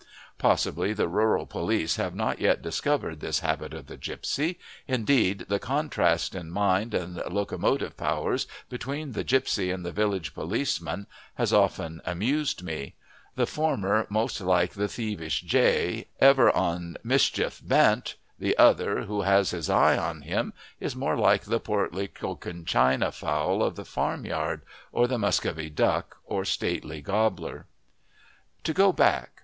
[0.39, 4.57] Possibly the rural police have not yet discovered this habit of the gipsy.
[4.87, 11.05] Indeed, the contrast in mind and locomotive powers between the gipsy and the village policeman
[11.35, 12.95] has often amused me;
[13.35, 19.51] the former most like the thievish jay, ever on mischief bent; the other, who has
[19.51, 24.63] his eye on him, is more like the portly Cochin China fowl of the farmyard,
[24.91, 27.67] or the Muscovy duck, or stately gobbler.
[28.63, 29.33] To go back.